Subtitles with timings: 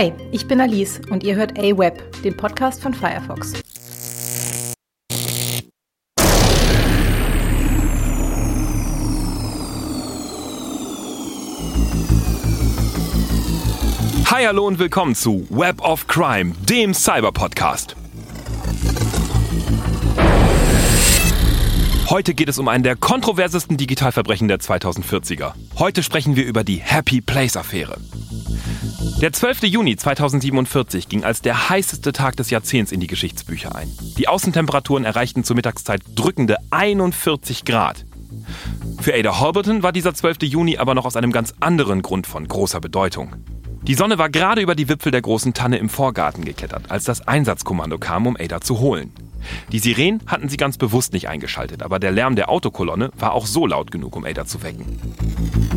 [0.00, 3.52] Hi, ich bin Alice und ihr hört A-Web, den Podcast von Firefox.
[14.24, 17.94] Hi, hallo und willkommen zu Web of Crime, dem Cyber-Podcast.
[22.10, 25.52] Heute geht es um einen der kontroversesten Digitalverbrechen der 2040er.
[25.78, 27.98] Heute sprechen wir über die Happy Place-Affäre.
[29.22, 29.62] Der 12.
[29.62, 33.88] Juni 2047 ging als der heißeste Tag des Jahrzehnts in die Geschichtsbücher ein.
[34.18, 38.04] Die Außentemperaturen erreichten zur Mittagszeit drückende 41 Grad.
[39.00, 40.38] Für Ada Holberton war dieser 12.
[40.42, 43.36] Juni aber noch aus einem ganz anderen Grund von großer Bedeutung.
[43.82, 47.28] Die Sonne war gerade über die Wipfel der großen Tanne im Vorgarten geklettert, als das
[47.28, 49.12] Einsatzkommando kam, um Ada zu holen.
[49.72, 53.46] Die Sirenen hatten sie ganz bewusst nicht eingeschaltet, aber der Lärm der Autokolonne war auch
[53.46, 55.00] so laut genug, um Ada zu wecken.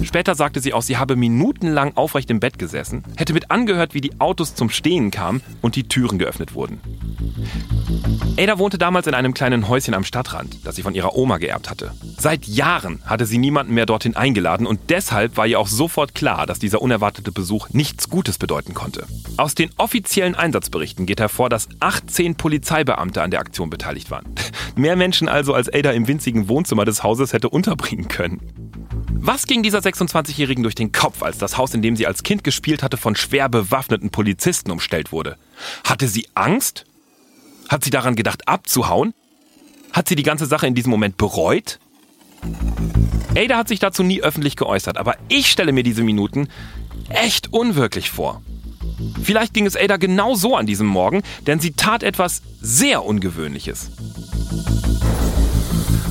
[0.04, 4.02] Später sagte sie auch, sie habe minutenlang aufrecht im Bett gesessen, hätte mit angehört, wie
[4.02, 6.82] die Autos zum Stehen kamen und die Türen geöffnet wurden.
[8.38, 11.70] Ada wohnte damals in einem kleinen Häuschen am Stadtrand, das sie von ihrer Oma geerbt
[11.70, 11.92] hatte.
[12.18, 16.46] Seit Jahren hatte sie niemanden mehr dorthin eingeladen und deshalb war ihr auch sofort klar,
[16.46, 19.06] dass dieser unerwartete Besuch nichts Gutes bedeuten konnte.
[19.38, 24.26] Aus den offiziellen Einsatzberichten geht hervor, dass 18 Polizeibeamte an der Aktion beteiligt waren.
[24.76, 28.42] Mehr Menschen also, als Ada im winzigen Wohnzimmer des Hauses hätte unterbringen können.
[29.26, 32.44] Was ging dieser 26-Jährigen durch den Kopf, als das Haus, in dem sie als Kind
[32.44, 35.38] gespielt hatte, von schwer bewaffneten Polizisten umstellt wurde?
[35.86, 36.86] Hatte sie Angst?
[37.74, 39.16] Hat sie daran gedacht, abzuhauen?
[39.94, 41.80] Hat sie die ganze Sache in diesem Moment bereut?
[43.36, 46.50] Ada hat sich dazu nie öffentlich geäußert, aber ich stelle mir diese Minuten
[47.10, 48.44] echt unwirklich vor.
[49.24, 53.90] Vielleicht ging es Ada genau so an diesem Morgen, denn sie tat etwas sehr Ungewöhnliches.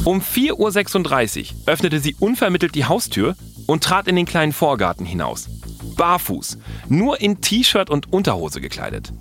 [0.03, 3.37] Um 4.36 Uhr öffnete sie unvermittelt die Haustür
[3.69, 5.49] und trat in den kleinen Vorgarten hinaus.
[5.95, 9.13] Barfuß, nur in T-Shirt und Unterhose gekleidet.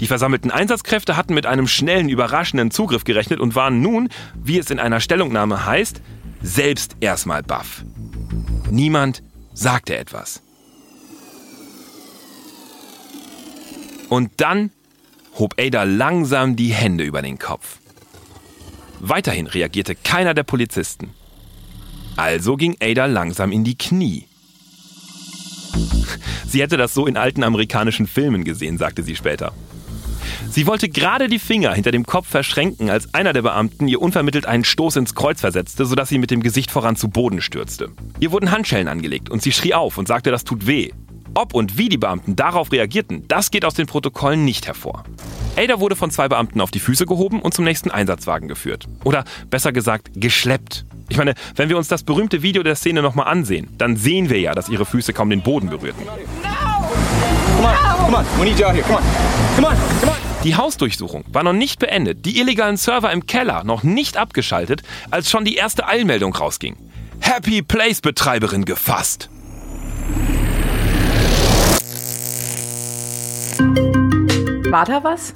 [0.00, 4.70] Die versammelten Einsatzkräfte hatten mit einem schnellen, überraschenden Zugriff gerechnet und waren nun, wie es
[4.70, 6.00] in einer Stellungnahme heißt,
[6.40, 7.84] selbst erstmal baff.
[8.70, 9.22] Niemand
[9.52, 10.42] sagte etwas.
[14.08, 14.70] Und dann
[15.38, 17.78] hob Ada langsam die Hände über den Kopf.
[19.00, 21.10] Weiterhin reagierte keiner der Polizisten.
[22.16, 24.26] Also ging Ada langsam in die Knie.
[26.46, 29.52] Sie hätte das so in alten amerikanischen Filmen gesehen, sagte sie später.
[30.50, 34.46] Sie wollte gerade die Finger hinter dem Kopf verschränken, als einer der Beamten ihr unvermittelt
[34.46, 37.90] einen Stoß ins Kreuz versetzte, sodass sie mit dem Gesicht voran zu Boden stürzte.
[38.20, 40.90] Ihr wurden Handschellen angelegt und sie schrie auf und sagte, das tut weh.
[41.34, 45.04] Ob und wie die Beamten darauf reagierten, das geht aus den Protokollen nicht hervor.
[45.56, 48.86] Ada wurde von zwei Beamten auf die Füße gehoben und zum nächsten Einsatzwagen geführt.
[49.04, 50.84] Oder besser gesagt, geschleppt.
[51.08, 54.40] Ich meine, wenn wir uns das berühmte Video der Szene nochmal ansehen, dann sehen wir
[54.40, 56.02] ja, dass ihre Füße kaum den Boden berührten.
[60.44, 65.30] Die Hausdurchsuchung war noch nicht beendet, die illegalen Server im Keller noch nicht abgeschaltet, als
[65.30, 66.76] schon die erste Eilmeldung rausging.
[67.20, 69.28] Happy Place Betreiberin gefasst.
[74.70, 75.34] War da was?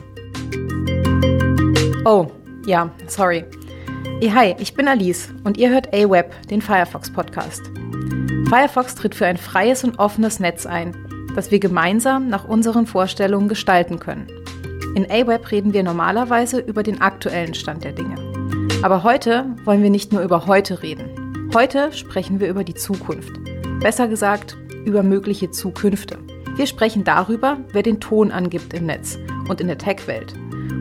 [2.05, 2.31] Oh,
[2.65, 3.45] ja, sorry.
[4.23, 7.63] Hi, ich bin Alice und ihr hört A-Web, den Firefox Podcast.
[8.49, 10.95] Firefox tritt für ein freies und offenes Netz ein,
[11.35, 14.27] das wir gemeinsam nach unseren Vorstellungen gestalten können.
[14.95, 18.17] In A-Web reden wir normalerweise über den aktuellen Stand der Dinge.
[18.83, 21.51] Aber heute wollen wir nicht nur über heute reden.
[21.55, 23.33] Heute sprechen wir über die Zukunft.
[23.81, 26.19] Besser gesagt, über mögliche Zukünfte.
[26.57, 30.35] Wir sprechen darüber, wer den Ton angibt im Netz und in der Tech-Welt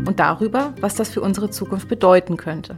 [0.06, 2.78] und darüber, was das für unsere Zukunft bedeuten könnte.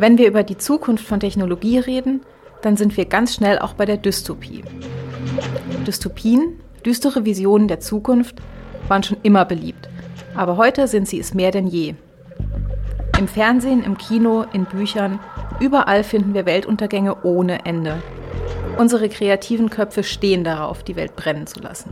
[0.00, 2.22] Wenn wir über die Zukunft von Technologie reden,
[2.62, 4.64] dann sind wir ganz schnell auch bei der Dystopie.
[5.86, 8.36] Dystopien, düstere Visionen der Zukunft,
[8.88, 9.90] waren schon immer beliebt,
[10.34, 11.96] aber heute sind sie es mehr denn je.
[13.18, 15.20] Im Fernsehen, im Kino, in Büchern
[15.60, 18.02] Überall finden wir Weltuntergänge ohne Ende.
[18.78, 21.90] Unsere kreativen Köpfe stehen darauf, die Welt brennen zu lassen.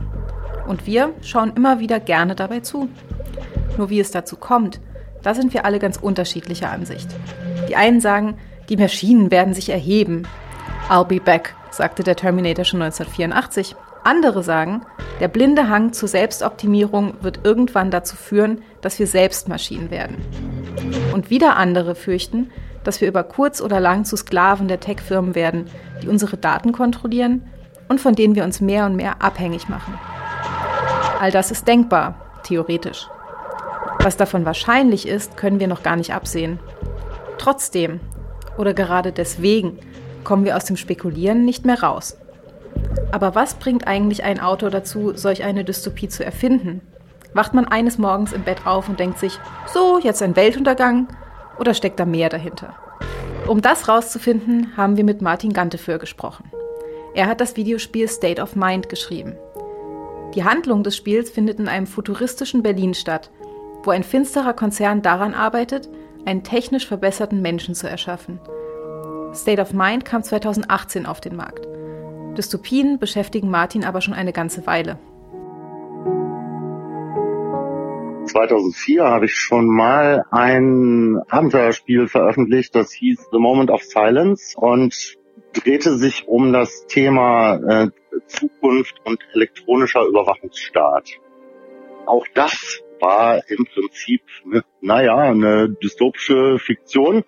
[0.67, 2.89] Und wir schauen immer wieder gerne dabei zu.
[3.77, 4.81] Nur wie es dazu kommt,
[5.21, 7.09] da sind wir alle ganz unterschiedlicher Ansicht.
[7.69, 8.33] Die einen sagen,
[8.67, 10.27] die Maschinen werden sich erheben.
[10.89, 13.75] I'll be back, sagte der Terminator schon 1984.
[14.03, 14.81] Andere sagen,
[15.19, 20.17] der blinde Hang zur Selbstoptimierung wird irgendwann dazu führen, dass wir selbst Maschinen werden.
[21.13, 22.49] Und wieder andere fürchten,
[22.83, 25.67] dass wir über kurz oder lang zu Sklaven der Tech-Firmen werden,
[26.01, 27.43] die unsere Daten kontrollieren
[27.87, 29.93] und von denen wir uns mehr und mehr abhängig machen.
[31.19, 33.07] All das ist denkbar, theoretisch.
[33.99, 36.57] Was davon wahrscheinlich ist, können wir noch gar nicht absehen.
[37.39, 37.99] Trotzdem,
[38.57, 39.79] oder gerade deswegen,
[40.23, 42.17] kommen wir aus dem Spekulieren nicht mehr raus.
[43.11, 46.81] Aber was bringt eigentlich ein Autor dazu, solch eine Dystopie zu erfinden?
[47.33, 49.39] Wacht man eines Morgens im Bett auf und denkt sich,
[49.73, 51.07] so, jetzt ein Weltuntergang?
[51.59, 52.75] Oder steckt da mehr dahinter?
[53.47, 56.51] Um das rauszufinden, haben wir mit Martin Ganteföhr gesprochen.
[57.15, 59.35] Er hat das Videospiel State of Mind geschrieben.
[60.35, 63.31] Die Handlung des Spiels findet in einem futuristischen Berlin statt,
[63.83, 65.89] wo ein finsterer Konzern daran arbeitet,
[66.25, 68.39] einen technisch verbesserten Menschen zu erschaffen.
[69.33, 71.67] State of Mind kam 2018 auf den Markt.
[72.37, 74.97] Dystopien beschäftigen Martin aber schon eine ganze Weile.
[78.25, 85.17] 2004 habe ich schon mal ein Abenteuerspiel veröffentlicht, das hieß The Moment of Silence und
[85.53, 87.89] drehte sich um das Thema äh,
[88.27, 91.09] Zukunft und elektronischer Überwachungsstaat.
[92.05, 94.21] Auch das war im Prinzip,
[94.81, 97.23] naja, eine dystopische Fiktion.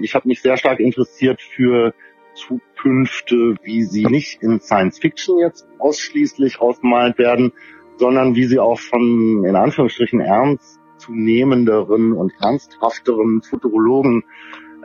[0.00, 1.94] Ich habe mich sehr stark interessiert für
[2.34, 7.52] Zukünfte, wie sie nicht in Science Fiction jetzt ausschließlich ausgemalt werden,
[7.96, 14.24] sondern wie sie auch von in Anführungsstrichen ernst zu nehmenderen und ernsthafteren Futurologen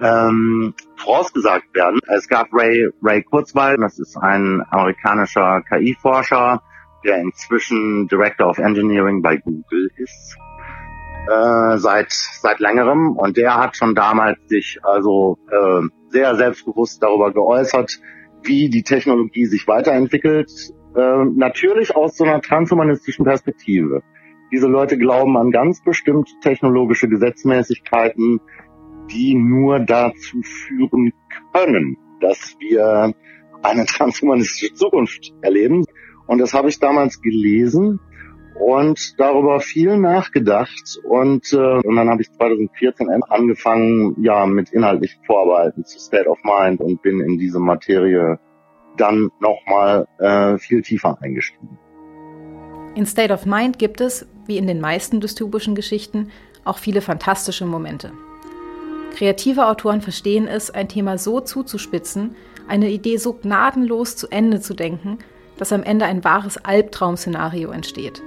[0.01, 1.99] ähm, vorausgesagt werden.
[2.07, 6.61] Es gab Ray, Ray Kurzweil, das ist ein amerikanischer KI-Forscher,
[7.03, 10.37] der inzwischen Director of Engineering bei Google ist,
[11.27, 13.17] äh, seit, seit längerem.
[13.17, 17.99] Und der hat schon damals sich also äh, sehr selbstbewusst darüber geäußert,
[18.43, 20.51] wie die Technologie sich weiterentwickelt.
[20.95, 24.01] Äh, natürlich aus so einer transhumanistischen Perspektive.
[24.51, 28.39] Diese Leute glauben an ganz bestimmte technologische Gesetzmäßigkeiten,
[29.09, 31.11] die nur dazu führen
[31.53, 33.13] können, dass wir
[33.63, 35.85] eine transhumanistische Zukunft erleben.
[36.27, 37.99] Und das habe ich damals gelesen
[38.55, 40.99] und darüber viel nachgedacht.
[41.03, 46.39] Und, äh, und dann habe ich 2014 angefangen, ja, mit inhaltlichen Vorarbeiten zu State of
[46.43, 48.39] Mind und bin in diese Materie
[48.97, 51.77] dann nochmal äh, viel tiefer eingestiegen.
[52.95, 56.29] In State of Mind gibt es, wie in den meisten dystopischen Geschichten,
[56.63, 58.11] auch viele fantastische Momente.
[59.15, 62.35] Kreative Autoren verstehen es, ein Thema so zuzuspitzen,
[62.67, 65.19] eine Idee so gnadenlos zu Ende zu denken,
[65.57, 68.21] dass am Ende ein wahres Albtraum-Szenario entsteht.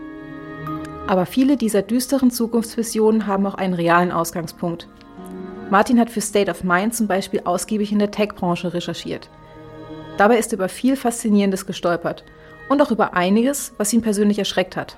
[1.07, 4.89] Aber viele dieser düsteren Zukunftsvisionen haben auch einen realen Ausgangspunkt.
[5.71, 9.29] Martin hat für State of Mind zum Beispiel ausgiebig in der Tech-Branche recherchiert.
[10.17, 12.25] Dabei ist er über viel Faszinierendes gestolpert
[12.69, 14.97] und auch über einiges, was ihn persönlich erschreckt hat.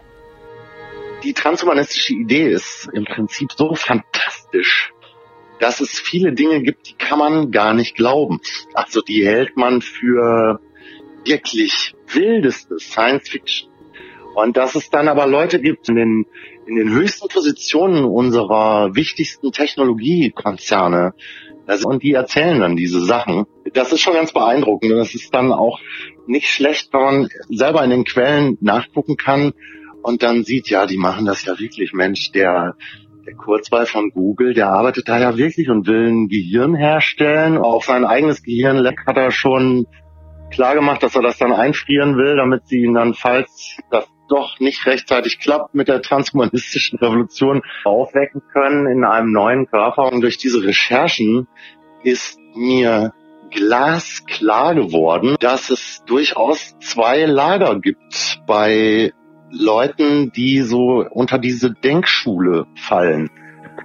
[1.24, 4.92] Die transhumanistische Idee ist im Prinzip so fantastisch,
[5.58, 8.40] dass es viele Dinge gibt, die kann man gar nicht glauben.
[8.74, 10.60] Also die hält man für
[11.28, 13.70] wirklich wildeste Science Fiction.
[14.34, 16.26] Und dass es dann aber Leute gibt in den,
[16.66, 21.12] in den höchsten Positionen unserer wichtigsten Technologiekonzerne,
[21.68, 23.44] also, und die erzählen dann diese Sachen.
[23.74, 24.90] Das ist schon ganz beeindruckend.
[24.90, 25.78] Und das ist dann auch
[26.26, 29.52] nicht schlecht, wenn man selber in den Quellen nachgucken kann
[30.02, 31.92] und dann sieht, ja, die machen das ja wirklich.
[31.92, 32.74] Mensch, der,
[33.26, 37.58] der Kurzweil von Google, der arbeitet da ja wirklich und will ein Gehirn herstellen.
[37.58, 39.86] Auch sein eigenes Gehirnleck hat er schon
[40.50, 44.60] klar gemacht, dass er das dann einfrieren will, damit sie ihn dann, falls das doch
[44.60, 50.12] nicht rechtzeitig klappt mit der transhumanistischen Revolution, aufwecken können in einem neuen Körper.
[50.12, 51.48] Und durch diese Recherchen
[52.02, 53.12] ist mir
[53.50, 59.12] glasklar geworden, dass es durchaus zwei Lager gibt bei
[59.50, 63.30] Leuten, die so unter diese Denkschule fallen.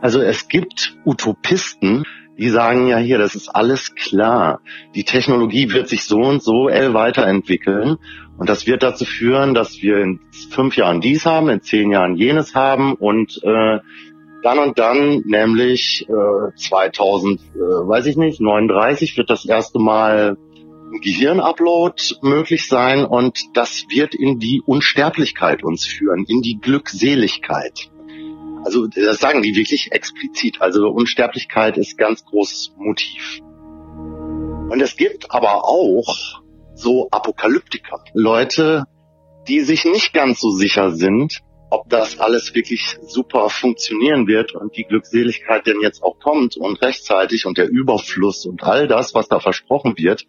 [0.01, 2.03] Also es gibt Utopisten,
[2.37, 4.61] die sagen ja hier, das ist alles klar.
[4.95, 7.97] Die Technologie wird sich so und so weiterentwickeln
[8.37, 12.15] und das wird dazu führen, dass wir in fünf Jahren dies haben, in zehn Jahren
[12.15, 13.79] jenes haben und äh,
[14.41, 20.37] dann und dann, nämlich äh, 2000, äh, weiß ich nicht, 39 wird das erste Mal
[20.91, 27.89] ein Gehirnupload möglich sein und das wird in die Unsterblichkeit uns führen, in die Glückseligkeit.
[28.65, 30.61] Also das sagen die wirklich explizit.
[30.61, 33.39] Also Unsterblichkeit ist ganz großes Motiv.
[34.69, 36.41] Und es gibt aber auch
[36.75, 38.85] so Apokalyptiker, Leute,
[39.47, 44.75] die sich nicht ganz so sicher sind, ob das alles wirklich super funktionieren wird und
[44.77, 49.27] die Glückseligkeit denn jetzt auch kommt und rechtzeitig und der Überfluss und all das, was
[49.27, 50.25] da versprochen wird.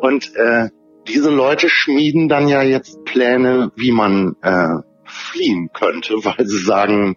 [0.00, 0.68] Und äh,
[1.08, 7.16] diese Leute schmieden dann ja jetzt Pläne, wie man äh, fliehen könnte, weil sie sagen,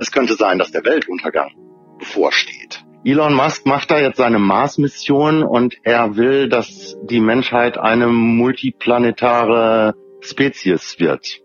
[0.00, 1.50] es könnte sein, dass der Weltuntergang
[1.98, 2.84] bevorsteht.
[3.04, 9.94] Elon Musk macht da jetzt seine Mars-Mission und er will, dass die Menschheit eine multiplanetare
[10.20, 11.40] Spezies wird.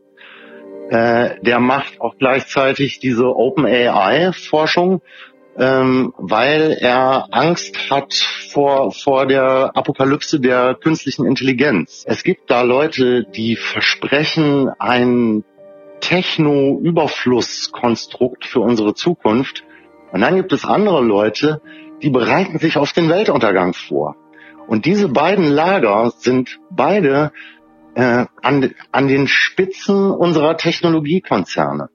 [0.89, 5.01] Äh, der macht auch gleichzeitig diese Open AI-Forschung,
[5.57, 8.13] ähm, weil er Angst hat
[8.51, 12.03] vor, vor der Apokalypse der künstlichen Intelligenz.
[12.07, 15.43] Es gibt da Leute, die versprechen ein
[16.01, 19.63] Techno-Überflusskonstrukt für unsere Zukunft.
[20.11, 21.61] Und dann gibt es andere Leute,
[22.01, 24.17] die bereiten sich auf den Weltuntergang vor.
[24.67, 27.31] Und diese beiden Lager sind beide
[27.95, 31.89] äh, an, an den Spitzen unserer Technologiekonzerne.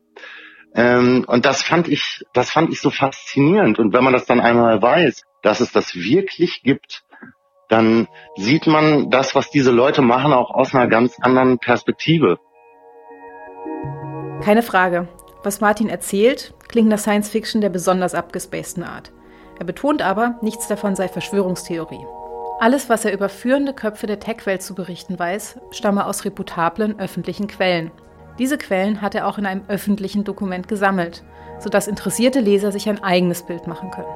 [0.74, 3.78] Ähm, und das fand ich, das fand ich so faszinierend.
[3.78, 7.02] Und wenn man das dann einmal weiß, dass es das wirklich gibt,
[7.68, 12.38] dann sieht man das, was diese Leute machen, auch aus einer ganz anderen Perspektive.
[14.42, 15.08] Keine Frage.
[15.42, 19.12] Was Martin erzählt, klingt nach Science Fiction der besonders abgespaceden Art.
[19.58, 22.04] Er betont aber, nichts davon sei Verschwörungstheorie.
[22.58, 27.48] Alles, was er über führende Köpfe der Tech-Welt zu berichten weiß, stamme aus reputablen öffentlichen
[27.48, 27.90] Quellen.
[28.38, 31.22] Diese Quellen hat er auch in einem öffentlichen Dokument gesammelt,
[31.58, 34.08] sodass interessierte Leser sich ein eigenes Bild machen können.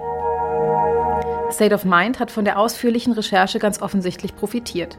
[1.53, 4.99] State of Mind hat von der ausführlichen Recherche ganz offensichtlich profitiert.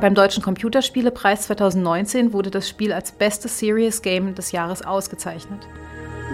[0.00, 5.66] Beim Deutschen Computerspielepreis 2019 wurde das Spiel als bestes Serious Game des Jahres ausgezeichnet.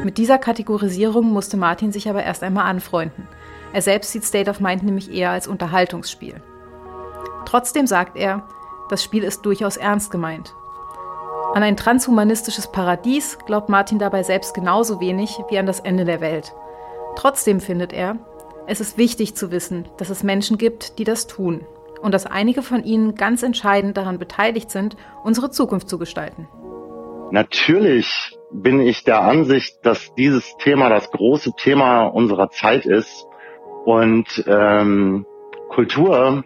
[0.05, 3.29] Mit dieser Kategorisierung musste Martin sich aber erst einmal anfreunden–
[3.73, 6.43] er selbst sieht State of Mind nämlich eher als Unterhaltungsspiel.
[7.45, 8.47] Trotzdem sagt er,
[8.89, 10.55] das Spiel ist durchaus ernst gemeint.
[11.55, 16.21] An ein transhumanistisches Paradies glaubt Martin dabei selbst genauso wenig wie an das Ende der
[16.21, 16.53] Welt.
[17.17, 18.17] Trotzdem findet er,
[18.67, 21.65] es ist wichtig zu wissen, dass es Menschen gibt, die das tun
[22.03, 26.49] und dass einige von ihnen ganz entscheidend daran beteiligt sind, unsere Zukunft zu gestalten.
[27.31, 33.27] Natürlich bin ich der Ansicht, dass dieses Thema das große Thema unserer Zeit ist
[33.85, 35.27] und ähm,
[35.69, 36.45] Kultur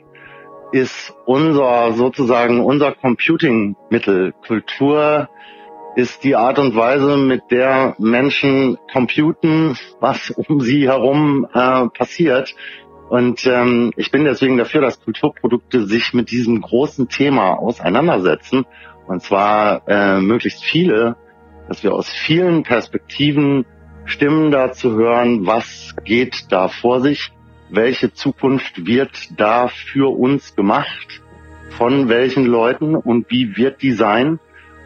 [0.72, 4.34] ist unser sozusagen unser Computing-Mittel.
[4.46, 5.28] Kultur
[5.96, 12.54] ist die Art und Weise, mit der Menschen computen, was um sie herum äh, passiert.
[13.08, 18.64] Und ähm, ich bin deswegen dafür, dass Kulturprodukte sich mit diesem großen Thema auseinandersetzen.
[19.06, 21.16] Und zwar äh, möglichst viele,
[21.68, 23.66] dass wir aus vielen Perspektiven
[24.06, 27.32] Stimmen dazu hören, was geht da vor sich,
[27.70, 31.22] welche Zukunft wird da für uns gemacht,
[31.70, 34.38] von welchen Leuten und wie wird die sein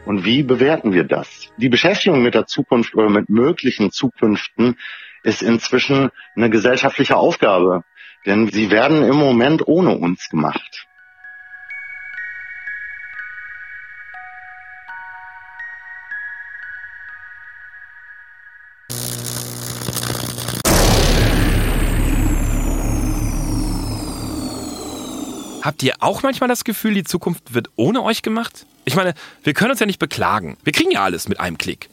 [0.07, 1.53] und wie bewerten wir das.
[1.59, 4.77] Die Beschäftigung mit der Zukunft oder mit möglichen Zukünften
[5.23, 7.83] ist inzwischen eine gesellschaftliche Aufgabe,
[8.27, 10.87] denn sie werden im Moment ohne uns gemacht.
[25.69, 28.65] Habt ihr auch manchmal das Gefühl, die Zukunft wird ohne euch gemacht?
[28.87, 30.57] Ich meine, wir können uns ja nicht beklagen.
[30.65, 31.91] Wir kriegen ja alles mit einem Klick.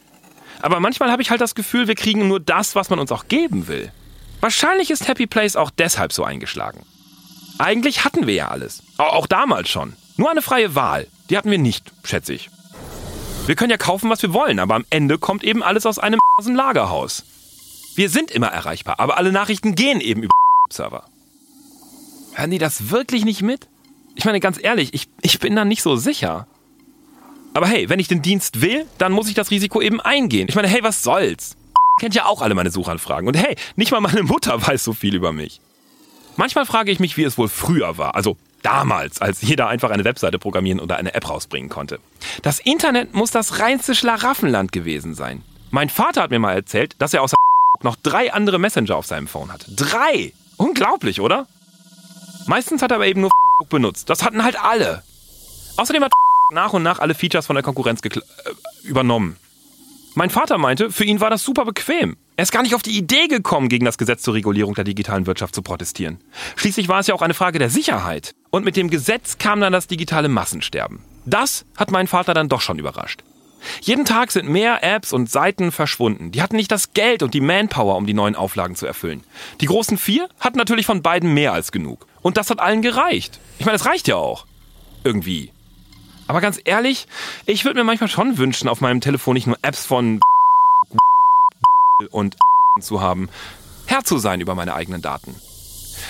[0.62, 3.28] Aber manchmal habe ich halt das Gefühl, wir kriegen nur das, was man uns auch
[3.28, 3.92] geben will.
[4.40, 6.84] Wahrscheinlich ist Happy Place auch deshalb so eingeschlagen.
[7.58, 8.82] Eigentlich hatten wir ja alles.
[8.98, 9.94] Auch damals schon.
[10.16, 11.06] Nur eine freie Wahl.
[11.30, 12.50] Die hatten wir nicht, schätze ich.
[13.46, 16.20] Wir können ja kaufen, was wir wollen, aber am Ende kommt eben alles aus einem
[16.44, 17.24] Lagerhaus.
[17.94, 20.32] Wir sind immer erreichbar, aber alle Nachrichten gehen eben über
[20.70, 21.04] Server.
[22.34, 23.68] Hören die das wirklich nicht mit?
[24.14, 26.46] Ich meine, ganz ehrlich, ich, ich bin da nicht so sicher.
[27.54, 30.48] Aber hey, wenn ich den Dienst will, dann muss ich das Risiko eben eingehen.
[30.48, 31.56] Ich meine, hey, was soll's?
[31.98, 33.26] Kennt ja auch alle meine Suchanfragen.
[33.26, 35.60] Und hey, nicht mal meine Mutter weiß so viel über mich.
[36.36, 38.14] Manchmal frage ich mich, wie es wohl früher war.
[38.14, 41.98] Also damals, als jeder einfach eine Webseite programmieren oder eine App rausbringen konnte.
[42.42, 45.42] Das Internet muss das reinste Schlaraffenland gewesen sein.
[45.70, 47.36] Mein Vater hat mir mal erzählt, dass er außer
[47.82, 49.70] noch drei andere Messenger auf seinem Phone hatte.
[49.74, 50.32] Drei!
[50.58, 51.46] Unglaublich, oder?
[52.46, 53.30] Meistens hat er aber eben nur
[53.70, 54.10] benutzt.
[54.10, 55.02] Das hatten halt alle.
[55.76, 56.12] Außerdem hat
[56.52, 58.20] nach und nach alle Features von der Konkurrenz äh,
[58.84, 59.36] übernommen.
[60.18, 62.16] Mein Vater meinte, für ihn war das super bequem.
[62.36, 65.26] Er ist gar nicht auf die Idee gekommen, gegen das Gesetz zur Regulierung der digitalen
[65.26, 66.24] Wirtschaft zu protestieren.
[66.56, 68.34] Schließlich war es ja auch eine Frage der Sicherheit.
[68.48, 71.00] Und mit dem Gesetz kam dann das digitale Massensterben.
[71.26, 73.24] Das hat meinen Vater dann doch schon überrascht.
[73.82, 76.32] Jeden Tag sind mehr Apps und Seiten verschwunden.
[76.32, 79.22] Die hatten nicht das Geld und die Manpower, um die neuen Auflagen zu erfüllen.
[79.60, 82.06] Die großen vier hatten natürlich von beiden mehr als genug.
[82.22, 83.38] Und das hat allen gereicht.
[83.58, 84.46] Ich meine, es reicht ja auch.
[85.04, 85.52] Irgendwie.
[86.28, 87.06] Aber ganz ehrlich,
[87.46, 90.20] ich würde mir manchmal schon wünschen, auf meinem Telefon nicht nur Apps von
[92.10, 92.36] und
[92.80, 93.28] zu haben,
[93.86, 95.34] Herr zu sein über meine eigenen Daten.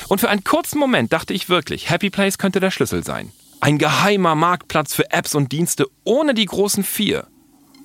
[0.09, 3.33] Und für einen kurzen Moment dachte ich wirklich, Happy Place könnte der Schlüssel sein.
[3.61, 7.27] Ein geheimer Marktplatz für Apps und Dienste ohne die großen vier.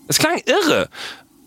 [0.08, 0.90] Es klang irre,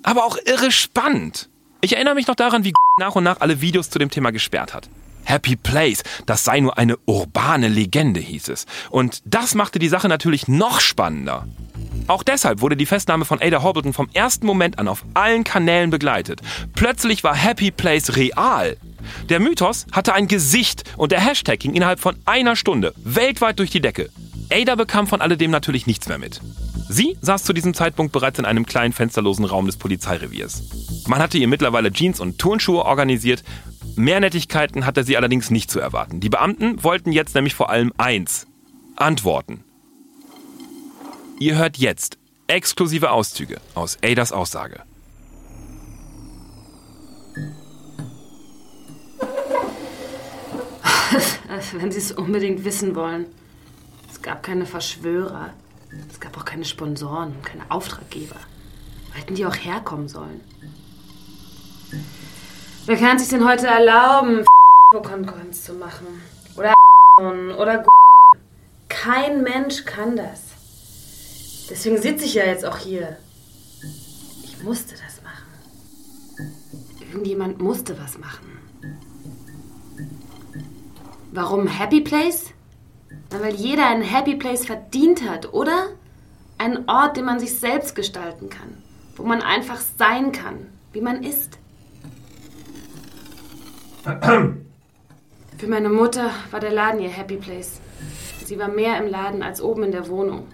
[0.02, 1.48] aber auch irre spannend.
[1.80, 4.72] Ich erinnere mich noch daran, wie nach und nach alle Videos zu dem Thema gesperrt
[4.72, 4.88] hat.
[5.24, 8.66] Happy Place, das sei nur eine urbane Legende, hieß es.
[8.90, 11.46] Und das machte die Sache natürlich noch spannender.
[12.06, 15.90] Auch deshalb wurde die Festnahme von Ada Hobbleton vom ersten Moment an auf allen Kanälen
[15.90, 16.40] begleitet.
[16.74, 18.76] Plötzlich war Happy Place real.
[19.28, 23.70] Der Mythos hatte ein Gesicht und der Hashtag ging innerhalb von einer Stunde weltweit durch
[23.70, 24.10] die Decke.
[24.50, 26.40] Ada bekam von alledem natürlich nichts mehr mit.
[26.88, 31.04] Sie saß zu diesem Zeitpunkt bereits in einem kleinen fensterlosen Raum des Polizeireviers.
[31.06, 33.42] Man hatte ihr mittlerweile Jeans und Turnschuhe organisiert.
[33.96, 36.20] Mehr Nettigkeiten hatte sie allerdings nicht zu erwarten.
[36.20, 38.46] Die Beamten wollten jetzt nämlich vor allem eins.
[38.96, 39.64] Antworten.
[41.40, 44.82] Ihr hört jetzt exklusive Auszüge aus Adas Aussage.
[51.72, 53.26] Wenn Sie es unbedingt wissen wollen.
[54.10, 55.50] Es gab keine Verschwörer.
[56.10, 58.36] Es gab auch keine Sponsoren, keine Auftraggeber.
[59.08, 60.40] Wo hätten die auch herkommen sollen?
[62.86, 64.44] Wer kann sich denn heute erlauben,
[64.92, 66.06] Konkurrenz zu machen?
[66.56, 66.74] Oder
[67.18, 67.84] oder
[68.88, 70.54] Kein Mensch kann das.
[71.70, 73.16] Deswegen sitze ich ja jetzt auch hier.
[74.42, 76.52] Ich musste das machen.
[77.00, 78.58] Irgendjemand musste was machen.
[81.32, 82.52] Warum Happy Place?
[83.40, 85.88] Weil jeder einen Happy Place verdient hat, oder?
[86.56, 88.82] Ein Ort, den man sich selbst gestalten kann,
[89.16, 91.58] wo man einfach sein kann, wie man ist.
[94.04, 97.80] Für meine Mutter war der Laden ihr Happy Place.
[98.44, 100.46] Sie war mehr im Laden als oben in der Wohnung.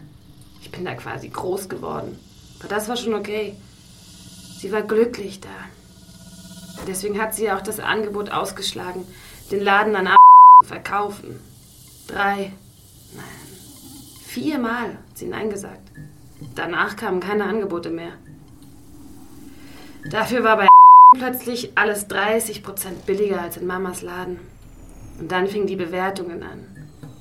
[0.63, 2.19] Ich bin da quasi groß geworden.
[2.61, 3.57] Aber das war schon okay.
[4.59, 5.49] Sie war glücklich da.
[6.87, 9.07] Deswegen hat sie auch das Angebot ausgeschlagen,
[9.51, 10.15] den Laden an
[10.65, 11.41] verkaufen.
[12.07, 12.53] Drei,
[13.15, 13.25] nein,
[14.25, 15.91] viermal hat sie Nein gesagt.
[16.55, 18.13] Danach kamen keine Angebote mehr.
[20.11, 20.69] Dafür war bei
[21.17, 22.63] plötzlich alles 30%
[23.07, 24.39] billiger als in Mamas Laden.
[25.19, 26.65] Und dann fingen die Bewertungen an.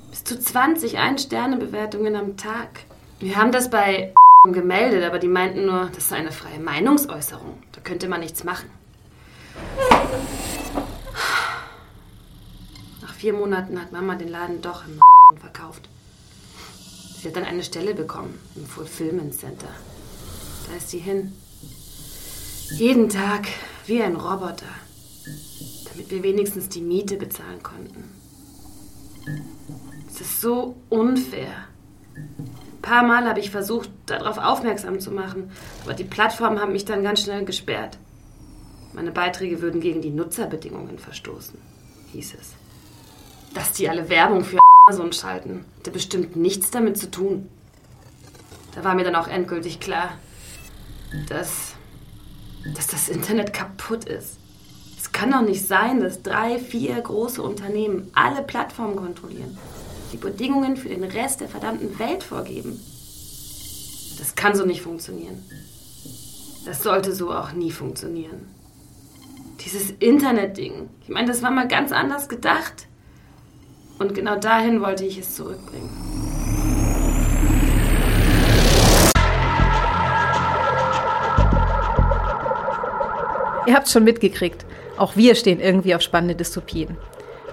[0.09, 2.81] Bis zu 20 Ein-Sterne-Bewertungen am Tag.
[3.19, 4.13] Wir haben das bei
[4.51, 7.61] gemeldet, aber die meinten nur, das sei eine freie Meinungsäußerung.
[7.73, 8.69] Da könnte man nichts machen.
[13.19, 15.01] vier Monaten hat Mama den Laden doch im
[15.37, 15.87] verkauft.
[17.21, 19.69] Sie hat dann eine Stelle bekommen im Fulfillment Center.
[20.67, 21.33] Da ist sie hin.
[22.71, 23.47] Jeden Tag
[23.85, 24.65] wie ein Roboter,
[25.91, 28.03] damit wir wenigstens die Miete bezahlen konnten.
[30.07, 31.51] Es ist so unfair.
[32.15, 35.51] Ein paar Mal habe ich versucht, darauf aufmerksam zu machen,
[35.83, 37.97] aber die Plattformen haben mich dann ganz schnell gesperrt.
[38.93, 41.59] Meine Beiträge würden gegen die Nutzerbedingungen verstoßen,
[42.11, 42.53] hieß es
[43.53, 44.59] dass die alle Werbung für
[44.89, 45.65] Amazon schalten.
[45.77, 47.47] Hatte bestimmt nichts damit zu tun.
[48.73, 50.17] Da war mir dann auch endgültig klar,
[51.27, 51.73] dass,
[52.75, 54.37] dass das Internet kaputt ist.
[54.97, 59.57] Es kann doch nicht sein, dass drei, vier große Unternehmen alle Plattformen kontrollieren,
[60.11, 62.79] die Bedingungen für den Rest der verdammten Welt vorgeben.
[64.17, 65.43] Das kann so nicht funktionieren.
[66.65, 68.47] Das sollte so auch nie funktionieren.
[69.63, 72.88] Dieses Internet-Ding, ich meine, das war mal ganz anders gedacht.
[73.99, 75.89] Und genau dahin wollte ich es zurückbringen.
[83.67, 84.65] Ihr habt schon mitgekriegt.
[84.97, 86.97] Auch wir stehen irgendwie auf spannende Dystopien.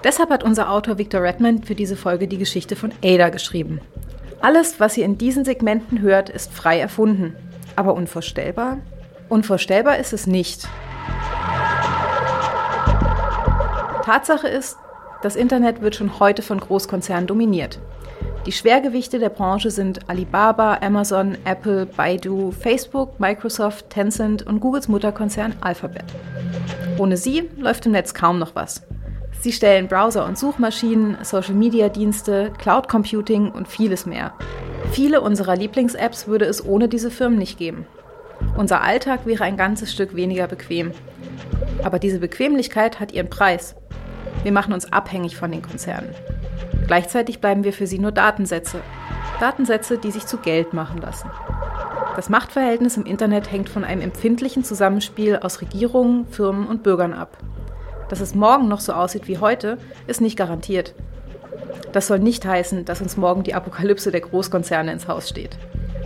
[0.03, 3.81] Deshalb hat unser Autor Victor Redmond für diese Folge die Geschichte von Ada geschrieben.
[4.39, 7.35] Alles, was ihr in diesen Segmenten hört, ist frei erfunden.
[7.75, 8.77] Aber unvorstellbar?
[9.27, 10.67] Unvorstellbar ist es nicht.
[14.03, 14.77] Tatsache ist,
[15.21, 17.79] das Internet wird schon heute von Großkonzernen dominiert.
[18.45, 25.55] Die Schwergewichte der Branche sind Alibaba, Amazon, Apple, Baidu, Facebook, Microsoft, Tencent und Googles Mutterkonzern
[25.59, 26.05] Alphabet.
[26.97, 28.83] Ohne sie läuft im Netz kaum noch was.
[29.39, 34.33] Sie stellen Browser und Suchmaschinen, Social-Media-Dienste, Cloud Computing und vieles mehr.
[34.91, 37.85] Viele unserer Lieblings-Apps würde es ohne diese Firmen nicht geben.
[38.55, 40.91] Unser Alltag wäre ein ganzes Stück weniger bequem.
[41.83, 43.75] Aber diese Bequemlichkeit hat ihren Preis.
[44.43, 46.09] Wir machen uns abhängig von den Konzernen.
[46.85, 48.81] Gleichzeitig bleiben wir für sie nur Datensätze.
[49.39, 51.29] Datensätze, die sich zu Geld machen lassen.
[52.15, 57.37] Das Machtverhältnis im Internet hängt von einem empfindlichen Zusammenspiel aus Regierungen, Firmen und Bürgern ab.
[58.09, 60.95] Dass es morgen noch so aussieht wie heute, ist nicht garantiert.
[61.91, 65.57] Das soll nicht heißen, dass uns morgen die Apokalypse der Großkonzerne ins Haus steht.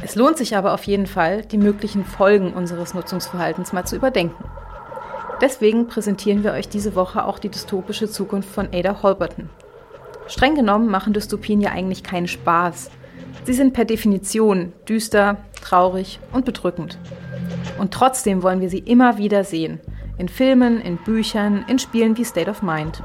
[0.04, 4.44] Es lohnt sich aber auf jeden Fall, die möglichen Folgen unseres Nutzungsverhaltens mal zu überdenken.
[5.42, 9.50] Deswegen präsentieren wir euch diese Woche auch die dystopische Zukunft von Ada Holberton.
[10.28, 12.92] Streng genommen machen Dystopien ja eigentlich keinen Spaß.
[13.44, 17.00] Sie sind per Definition düster, traurig und bedrückend.
[17.80, 19.80] Und trotzdem wollen wir sie immer wieder sehen.
[20.20, 23.02] In Filmen, in Büchern, in Spielen wie State of Mind.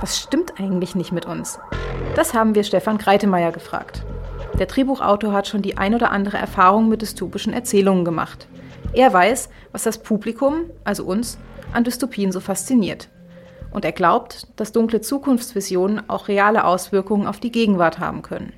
[0.00, 1.58] Was stimmt eigentlich nicht mit uns?
[2.14, 4.02] Das haben wir Stefan Greitemeyer gefragt.
[4.58, 8.48] Der Drehbuchautor hat schon die ein oder andere Erfahrung mit dystopischen Erzählungen gemacht.
[8.96, 11.38] Er weiß, was das Publikum, also uns,
[11.74, 13.10] an Dystopien so fasziniert.
[13.70, 18.54] Und er glaubt, dass dunkle Zukunftsvisionen auch reale Auswirkungen auf die Gegenwart haben können.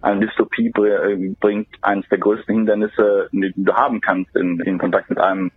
[0.00, 5.08] Eine Dystopie äh, bringt eines der größten Hindernisse, die du haben kannst in, in Kontakt
[5.08, 5.52] mit einem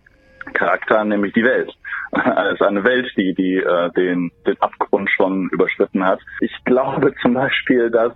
[0.52, 1.76] Charakter, nämlich die Welt.
[2.12, 6.20] Es ist eine Welt, die, die äh, den, den Abgrund schon überschritten hat.
[6.38, 8.12] Ich glaube zum Beispiel, dass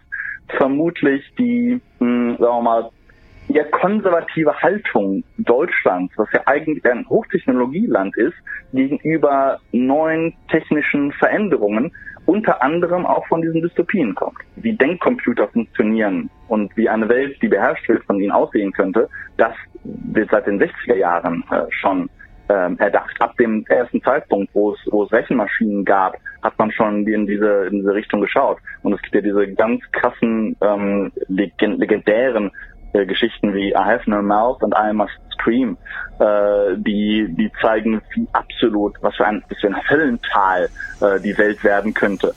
[0.56, 2.90] vermutlich die, hm, sagen wir mal,
[3.54, 8.34] eher konservative Haltung Deutschlands, was ja eigentlich ein Hochtechnologieland ist,
[8.72, 11.92] gegenüber neuen technischen Veränderungen,
[12.26, 14.38] unter anderem auch von diesen Dystopien kommt.
[14.56, 19.54] Wie Denkcomputer funktionieren und wie eine Welt, die beherrscht wird, von ihnen aussehen könnte, das
[19.84, 22.08] wird seit den 60er Jahren äh, schon
[22.50, 23.14] ähm, erdacht.
[23.20, 27.66] Ab dem ersten Zeitpunkt, wo es, wo es Rechenmaschinen gab, hat man schon in diese,
[27.70, 28.58] in diese Richtung geschaut.
[28.82, 32.50] Und es gibt ja diese ganz krassen, ähm, legendären
[32.92, 35.76] äh, Geschichten wie I have no mouth and I must scream,
[36.18, 40.68] äh, die, die zeigen, wie absolut, was für ein, ein Höllental
[41.00, 42.34] äh, die Welt werden könnte.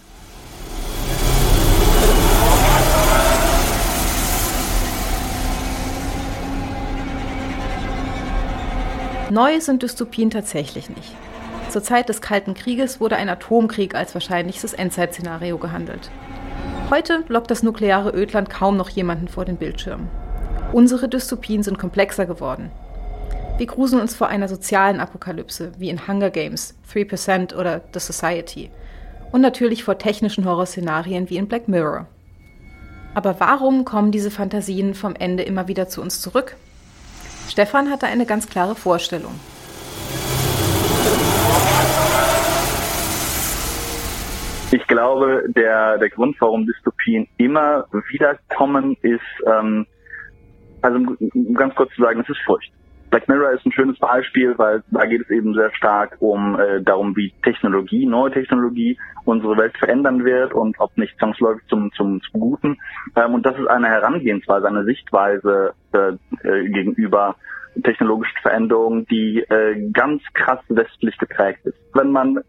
[9.29, 11.15] Neu sind Dystopien tatsächlich nicht.
[11.69, 16.11] Zur Zeit des Kalten Krieges wurde ein Atomkrieg als wahrscheinlichstes Endzeitszenario gehandelt.
[16.91, 20.07] Heute lockt das nukleare Ödland kaum noch jemanden vor den Bildschirm.
[20.73, 22.71] Unsere Dystopien sind komplexer geworden.
[23.59, 28.71] Wir gruseln uns vor einer sozialen Apokalypse, wie in Hunger Games, 3% oder The Society.
[29.31, 32.07] Und natürlich vor technischen Horrorszenarien wie in Black Mirror.
[33.13, 36.55] Aber warum kommen diese Fantasien vom Ende immer wieder zu uns zurück?
[37.47, 39.39] Stefan hatte eine ganz klare Vorstellung.
[44.71, 49.86] Ich glaube, der, der Grund, warum Dystopien immer wieder kommen, ist, ähm,
[50.83, 52.71] also um ganz kurz zu sagen, es ist Furcht.
[53.09, 56.81] Black Mirror ist ein schönes Beispiel, weil da geht es eben sehr stark um äh,
[56.81, 62.21] darum, wie Technologie, neue Technologie unsere Welt verändern wird und ob nicht zwangsläufig zum, zum,
[62.23, 62.77] zum Guten.
[63.15, 66.13] Ähm, und das ist eine Herangehensweise, eine Sichtweise äh,
[66.47, 67.35] äh, gegenüber
[67.83, 71.77] technologischen Veränderungen, die äh, ganz krass westlich geprägt ist.
[71.93, 72.39] Wenn man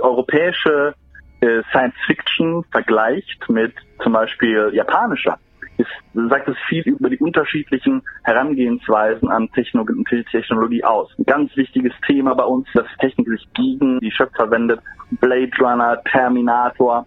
[0.00, 0.94] europäische
[1.40, 5.38] äh, Science Fiction vergleicht mit zum Beispiel japanischer,
[5.80, 11.08] ist, sagt es viel über die unterschiedlichen Herangehensweisen an Technologie aus.
[11.18, 14.80] Ein ganz wichtiges Thema bei uns, dass Technik sich gegen die Schöpfer wendet.
[15.20, 17.06] Blade Runner, Terminator,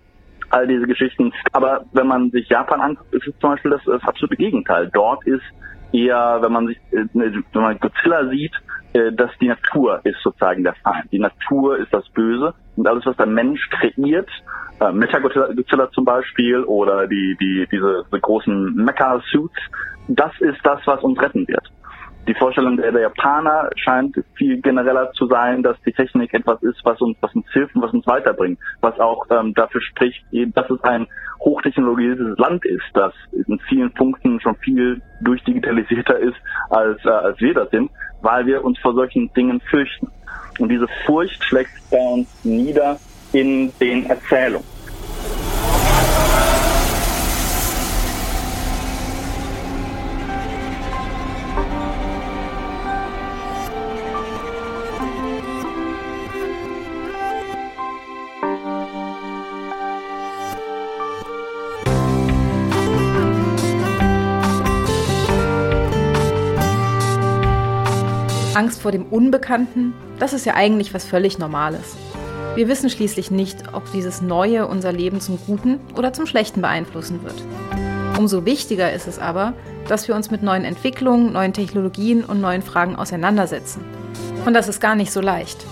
[0.50, 1.32] all diese Geschichten.
[1.52, 4.90] Aber wenn man sich Japan anguckt, ist es zum Beispiel das, das absolute Gegenteil.
[4.94, 5.44] Dort ist
[5.92, 8.54] eher, wenn man sich, äh, wenn man Godzilla sieht,
[8.94, 11.12] äh, dass die Natur ist sozusagen der Feind.
[11.12, 14.30] Die Natur ist das Böse und alles, was der Mensch kreiert,
[14.80, 19.60] äh, Mechagodzilla zum Beispiel oder die, die, diese, diese großen Mecha-Suits,
[20.08, 21.72] das ist das, was uns retten wird.
[22.28, 27.00] Die Vorstellung der, Japaner scheint viel genereller zu sein, dass die Technik etwas ist, was
[27.02, 28.58] uns, was uns hilft und was uns weiterbringt.
[28.80, 30.24] Was auch ähm, dafür spricht,
[30.56, 31.06] dass es ein
[31.42, 36.38] hochtechnologisches Land ist, das in vielen Punkten schon viel durchdigitalisierter ist,
[36.70, 40.08] als, äh, als wir das sind, weil wir uns vor solchen Dingen fürchten.
[40.60, 42.98] Und diese Furcht schlägt bei uns nieder
[43.34, 44.66] in den Erzählungen.
[68.63, 71.97] Angst vor dem Unbekannten, das ist ja eigentlich was völlig Normales.
[72.56, 77.21] Wir wissen schließlich nicht, ob dieses Neue unser Leben zum Guten oder zum Schlechten beeinflussen
[77.23, 77.36] wird.
[78.17, 79.52] Umso wichtiger ist es aber,
[79.89, 83.84] dass wir uns mit neuen Entwicklungen, neuen Technologien und neuen Fragen auseinandersetzen.
[84.45, 85.65] Und das ist gar nicht so leicht.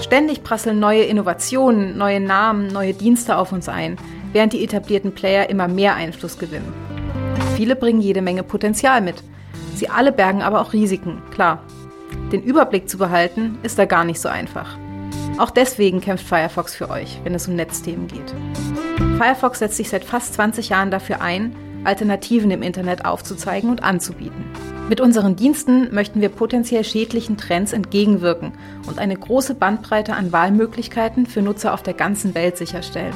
[0.00, 3.96] Ständig prasseln neue Innovationen, neue Namen, neue Dienste auf uns ein,
[4.32, 6.72] während die etablierten Player immer mehr Einfluss gewinnen.
[7.56, 9.16] Viele bringen jede Menge Potenzial mit.
[9.74, 11.64] Sie alle bergen aber auch Risiken, klar.
[12.32, 14.76] Den Überblick zu behalten, ist da gar nicht so einfach.
[15.38, 18.34] Auch deswegen kämpft Firefox für euch, wenn es um Netzthemen geht.
[19.18, 24.44] Firefox setzt sich seit fast 20 Jahren dafür ein, Alternativen im Internet aufzuzeigen und anzubieten.
[24.88, 28.52] Mit unseren Diensten möchten wir potenziell schädlichen Trends entgegenwirken
[28.88, 33.14] und eine große Bandbreite an Wahlmöglichkeiten für Nutzer auf der ganzen Welt sicherstellen.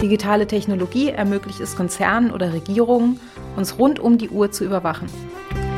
[0.00, 3.18] Digitale Technologie ermöglicht es Konzernen oder Regierungen,
[3.56, 5.08] uns rund um die Uhr zu überwachen.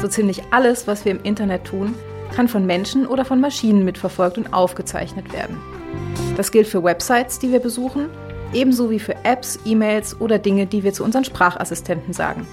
[0.00, 1.94] So ziemlich alles, was wir im Internet tun,
[2.34, 5.58] kann von Menschen oder von Maschinen mitverfolgt und aufgezeichnet werden.
[6.36, 8.10] Das gilt für Websites, die wir besuchen,
[8.52, 12.46] ebenso wie für Apps, E-Mails oder Dinge, die wir zu unseren Sprachassistenten sagen.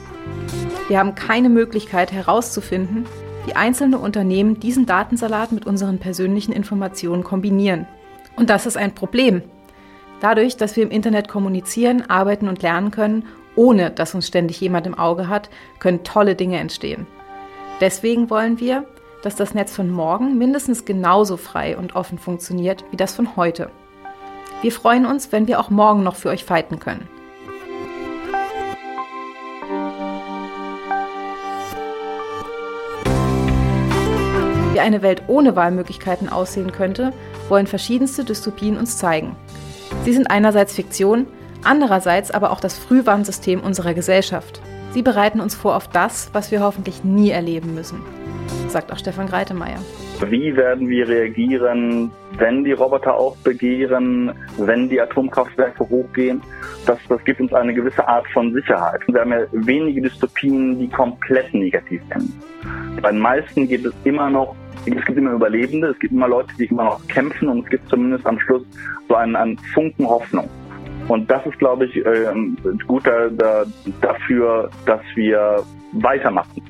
[0.88, 3.06] Wir haben keine Möglichkeit herauszufinden,
[3.46, 7.88] wie einzelne Unternehmen diesen Datensalat mit unseren persönlichen Informationen kombinieren.
[8.36, 9.42] Und das ist ein Problem.
[10.20, 14.86] Dadurch, dass wir im Internet kommunizieren, arbeiten und lernen können, ohne dass uns ständig jemand
[14.86, 17.08] im Auge hat, können tolle Dinge entstehen.
[17.82, 18.86] Deswegen wollen wir,
[19.22, 23.70] dass das Netz von morgen mindestens genauso frei und offen funktioniert wie das von heute.
[24.62, 27.08] Wir freuen uns, wenn wir auch morgen noch für euch fighten können.
[34.74, 37.12] Wie eine Welt ohne Wahlmöglichkeiten aussehen könnte,
[37.50, 39.36] wollen verschiedenste Dystopien uns zeigen.
[40.06, 41.28] Sie sind einerseits Fiktion,
[41.64, 44.62] andererseits aber auch das Frühwarnsystem unserer Gesellschaft.
[44.94, 48.02] Sie bereiten uns vor auf das, was wir hoffentlich nie erleben müssen,
[48.72, 49.80] sagt auch Stefan Greitemeyer.
[50.28, 56.42] Wie werden wir reagieren, wenn die Roboter auch begehren, wenn die Atomkraftwerke hochgehen?
[56.86, 59.02] Das, das gibt uns eine gewisse Art von Sicherheit.
[59.08, 62.42] Wir haben ja wenige Dystopien, die komplett negativ enden.
[63.02, 64.56] Bei den meisten geht es immer noch
[64.86, 67.88] es gibt immer Überlebende, es gibt immer Leute, die immer noch kämpfen und es gibt
[67.90, 68.64] zumindest am Schluss
[69.08, 70.50] so einen, einen Funken Hoffnung.
[71.08, 72.34] Und das ist, glaube ich, äh,
[72.88, 73.66] gut da,
[74.02, 76.64] dafür, dass wir weitermachen.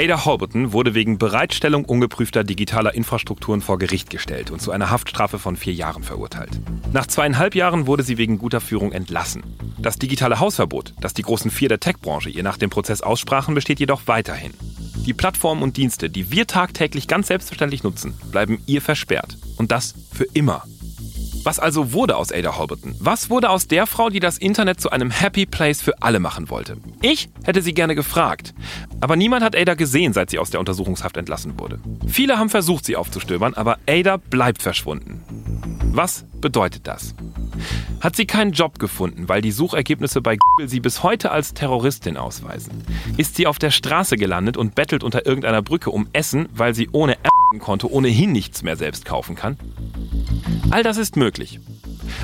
[0.00, 5.38] Ada Holberton wurde wegen Bereitstellung ungeprüfter digitaler Infrastrukturen vor Gericht gestellt und zu einer Haftstrafe
[5.38, 6.58] von vier Jahren verurteilt.
[6.94, 9.42] Nach zweieinhalb Jahren wurde sie wegen guter Führung entlassen.
[9.76, 13.78] Das digitale Hausverbot, das die großen vier der Tech-Branche ihr nach dem Prozess aussprachen, besteht
[13.78, 14.54] jedoch weiterhin.
[15.04, 19.36] Die Plattformen und Dienste, die wir tagtäglich ganz selbstverständlich nutzen, bleiben ihr versperrt.
[19.58, 20.64] Und das für immer.
[21.42, 22.94] Was also wurde aus Ada Holberton?
[22.98, 26.50] Was wurde aus der Frau, die das Internet zu einem Happy Place für alle machen
[26.50, 26.76] wollte?
[27.00, 28.52] Ich hätte sie gerne gefragt.
[29.00, 31.78] Aber niemand hat Ada gesehen, seit sie aus der Untersuchungshaft entlassen wurde.
[32.06, 35.24] Viele haben versucht, sie aufzustöbern, aber Ada bleibt verschwunden.
[35.92, 37.14] Was bedeutet das?
[38.00, 42.16] Hat sie keinen Job gefunden, weil die Suchergebnisse bei Google sie bis heute als Terroristin
[42.16, 42.84] ausweisen?
[43.16, 46.88] Ist sie auf der Straße gelandet und bettelt unter irgendeiner Brücke um Essen, weil sie
[46.92, 47.16] ohne
[47.58, 49.58] Konto ohnehin nichts mehr selbst kaufen kann?
[50.70, 51.58] All das ist möglich.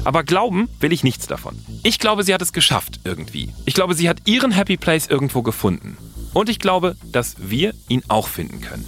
[0.04, 1.58] Aber glauben will ich nichts davon.
[1.82, 3.52] Ich glaube, sie hat es geschafft irgendwie.
[3.64, 5.96] Ich glaube, sie hat ihren Happy Place irgendwo gefunden.
[6.32, 8.84] Und ich glaube, dass wir ihn auch finden können.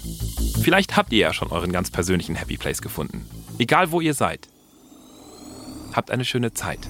[0.63, 3.27] Vielleicht habt ihr ja schon euren ganz persönlichen Happy Place gefunden.
[3.59, 4.49] Egal wo ihr seid.
[5.93, 6.81] Habt eine schöne Zeit.